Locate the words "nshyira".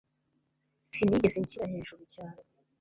1.39-1.71